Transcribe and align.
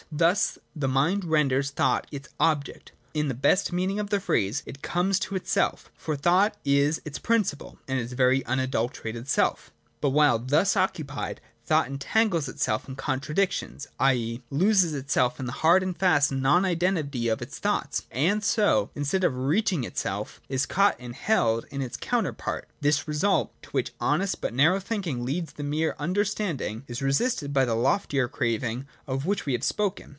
Thus 0.13 0.57
tiie 0.77 0.89
mind 0.91 1.23
renders 1.23 1.69
thought 1.71 2.05
its 2.11 2.27
object. 2.37 2.91
In 3.13 3.29
the 3.29 3.33
best 3.33 3.71
meaning 3.71 3.97
of 3.97 4.09
the 4.09 4.19
phrase, 4.19 4.61
it 4.65 4.81
comes 4.81 5.17
to 5.19 5.37
itself; 5.37 5.89
for 5.95 6.17
thought 6.17 6.57
is 6.65 7.01
its 7.05 7.17
prin 7.17 7.43
ciple, 7.43 7.77
and 7.87 7.97
its 7.97 8.11
very 8.11 8.45
unadulterated 8.45 9.29
self 9.29 9.71
But 10.01 10.09
while 10.09 10.37
thus 10.37 10.75
occupied, 10.75 11.39
thought 11.63 11.85
entangles 11.87 12.49
itself 12.49 12.89
in 12.89 12.95
contradictions, 12.95 13.87
i. 13.97 14.13
e. 14.15 14.41
loses 14.49 14.93
itself 14.93 15.39
in 15.39 15.45
the 15.45 15.51
hard 15.63 15.81
and 15.81 15.95
fast 15.97 16.29
non 16.29 16.65
identity 16.65 17.29
of 17.29 17.41
its 17.41 17.59
thoughts, 17.59 18.05
and 18.11 18.43
so, 18.43 18.89
instead 18.93 19.23
of 19.23 19.37
reaching 19.37 19.85
itself, 19.85 20.41
is 20.49 20.65
caught 20.65 20.97
and 20.99 21.15
held 21.15 21.65
in 21.69 21.81
its 21.81 21.95
counterpart. 21.95 22.67
This 22.81 23.07
result, 23.07 23.53
to 23.63 23.69
which 23.69 23.93
honest 24.01 24.41
but 24.41 24.53
narrow 24.53 24.81
thinking 24.81 25.23
leads 25.23 25.53
the 25.53 25.63
mere 25.63 25.95
under 25.97 26.25
standing, 26.25 26.83
is 26.87 27.01
resisted 27.01 27.53
by 27.53 27.63
the 27.63 27.75
loftier 27.75 28.27
craving 28.27 28.85
of 29.07 29.25
which 29.25 29.45
we 29.45 29.53
have 29.53 29.63
spoken. 29.63 30.09